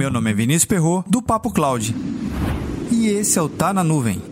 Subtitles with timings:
[0.00, 1.94] Meu nome é Vinícius Perro do Papo Cloud.
[2.90, 4.22] E esse é o Tá na Nuvem.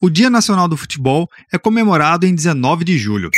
[0.00, 3.30] O Dia Nacional do Futebol é comemorado em 19 de julho.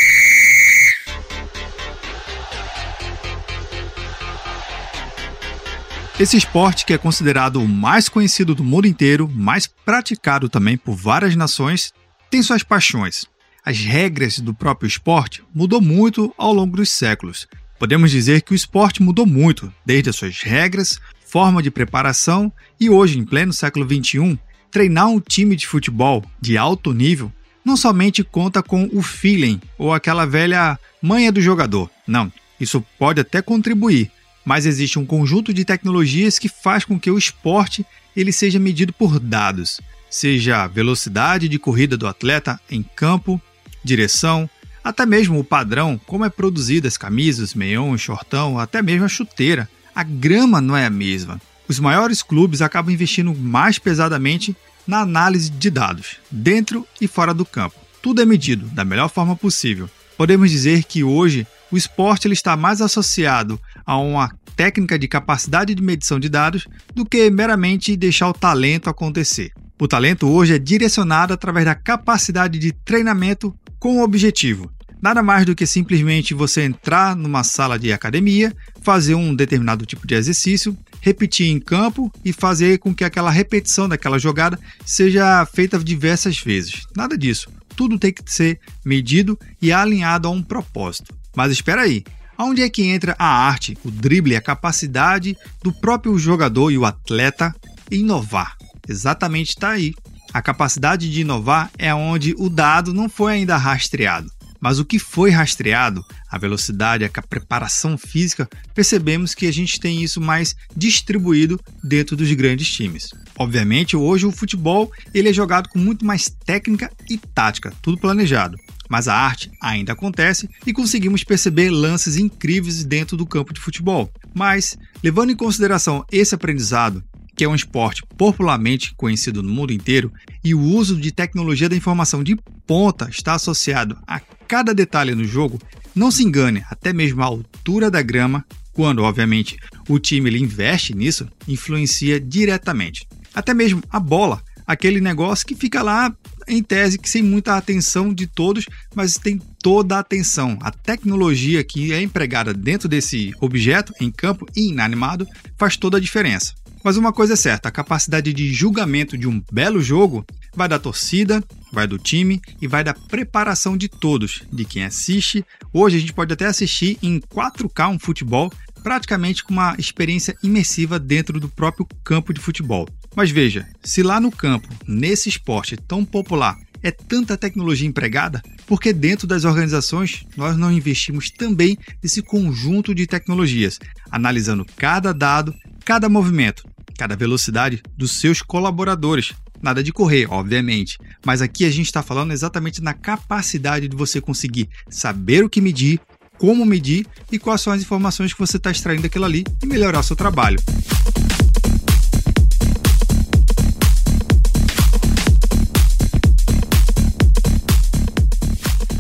[6.21, 10.95] Esse esporte, que é considerado o mais conhecido do mundo inteiro, mais praticado também por
[10.95, 11.93] várias nações,
[12.31, 13.27] tem suas paixões.
[13.65, 17.49] As regras do próprio esporte mudou muito ao longo dos séculos.
[17.81, 22.91] Podemos dizer que o esporte mudou muito, desde as suas regras, forma de preparação e
[22.91, 24.39] hoje, em pleno século XXI,
[24.71, 27.33] treinar um time de futebol de alto nível
[27.65, 31.91] não somente conta com o feeling ou aquela velha manha do jogador.
[32.07, 32.31] Não,
[32.61, 34.11] isso pode até contribuir,
[34.45, 38.93] mas existe um conjunto de tecnologias que faz com que o esporte ele seja medido
[38.93, 43.41] por dados, seja velocidade de corrida do atleta em campo,
[43.83, 44.51] direção,
[44.83, 49.69] até mesmo o padrão, como é produzida as camisas, meião, shortão, até mesmo a chuteira.
[49.95, 51.41] A grama não é a mesma.
[51.69, 57.45] Os maiores clubes acabam investindo mais pesadamente na análise de dados, dentro e fora do
[57.45, 57.77] campo.
[58.03, 59.89] Tudo é medido da melhor forma possível.
[60.17, 65.75] Podemos dizer que hoje o esporte ele está mais associado a uma técnica de capacidade
[65.75, 69.53] de medição de dados do que meramente deixar o talento acontecer.
[69.79, 74.71] O talento hoje é direcionado através da capacidade de treinamento com o objetivo.
[75.03, 80.07] Nada mais do que simplesmente você entrar numa sala de academia, fazer um determinado tipo
[80.07, 85.79] de exercício, repetir em campo e fazer com que aquela repetição daquela jogada seja feita
[85.79, 86.87] diversas vezes.
[86.95, 87.51] Nada disso.
[87.75, 91.15] Tudo tem que ser medido e alinhado a um propósito.
[91.35, 92.05] Mas espera aí,
[92.43, 96.87] Onde é que entra a arte, o drible, a capacidade do próprio jogador e o
[96.87, 97.55] atleta
[97.91, 98.57] inovar?
[98.89, 99.93] Exatamente está aí.
[100.33, 104.31] A capacidade de inovar é onde o dado não foi ainda rastreado.
[104.61, 110.03] Mas o que foi rastreado, a velocidade, a preparação física, percebemos que a gente tem
[110.03, 113.11] isso mais distribuído dentro dos grandes times.
[113.39, 118.57] Obviamente, hoje o futebol ele é jogado com muito mais técnica e tática, tudo planejado
[118.91, 124.11] mas a arte ainda acontece e conseguimos perceber lances incríveis dentro do campo de futebol.
[124.35, 127.01] Mas, levando em consideração esse aprendizado,
[127.41, 130.13] que é um esporte popularmente conhecido no mundo inteiro,
[130.45, 132.37] e o uso de tecnologia da informação de
[132.67, 135.59] ponta está associado a cada detalhe no jogo,
[135.95, 139.57] não se engane, até mesmo a altura da grama, quando, obviamente,
[139.89, 143.09] o time investe nisso, influencia diretamente.
[143.33, 146.15] Até mesmo a bola, aquele negócio que fica lá
[146.47, 150.59] em tese que sem muita atenção de todos, mas tem toda a atenção.
[150.61, 155.27] A tecnologia que é empregada dentro desse objeto, em campo e inanimado,
[155.57, 156.61] faz toda a diferença.
[156.83, 160.25] Mas uma coisa é certa, a capacidade de julgamento de um belo jogo
[160.55, 165.45] vai da torcida, vai do time e vai da preparação de todos, de quem assiste.
[165.73, 168.51] Hoje a gente pode até assistir em 4K um futebol,
[168.83, 172.89] praticamente com uma experiência imersiva dentro do próprio campo de futebol.
[173.15, 178.93] Mas veja, se lá no campo, nesse esporte tão popular, é tanta tecnologia empregada, porque
[178.93, 183.79] dentro das organizações nós não investimos também nesse conjunto de tecnologias,
[184.11, 185.55] analisando cada dado,
[185.85, 186.65] cada movimento,
[187.01, 189.33] cada velocidade dos seus colaboradores.
[189.63, 194.21] Nada de correr, obviamente, mas aqui a gente está falando exatamente na capacidade de você
[194.21, 195.99] conseguir saber o que medir,
[196.37, 200.03] como medir e quais são as informações que você está extraindo daquilo ali e melhorar
[200.03, 200.59] seu trabalho.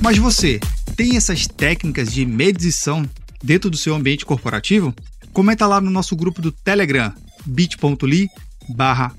[0.00, 0.58] Mas você
[0.96, 3.06] tem essas técnicas de medição
[3.44, 4.94] dentro do seu ambiente corporativo?
[5.34, 7.12] Comenta lá no nosso grupo do Telegram,
[7.50, 8.28] bit.ly
[8.68, 9.12] barra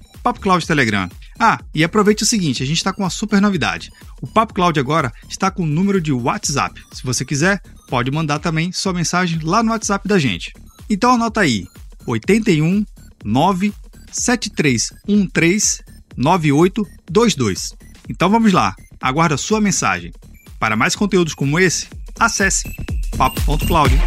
[0.66, 1.10] Telegram.
[1.40, 3.92] Ah, e aproveite o seguinte, a gente está com uma super novidade.
[4.22, 6.80] O Papo Cloud agora está com o número de WhatsApp.
[6.92, 10.54] Se você quiser, pode mandar também sua mensagem lá no WhatsApp da gente.
[10.90, 11.68] Então anota aí,
[12.06, 12.86] 81
[13.26, 13.74] 9
[14.12, 15.84] 7313
[16.16, 17.74] 9822.
[18.08, 20.12] Então vamos lá, aguardo a sua mensagem.
[20.60, 21.88] Para mais conteúdos como esse,
[22.20, 22.70] acesse
[23.18, 24.00] papo.cloud.